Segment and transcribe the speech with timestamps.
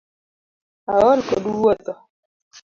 [0.93, 1.93] Aol kod wuotho